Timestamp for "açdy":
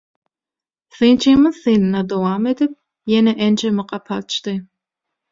4.17-4.55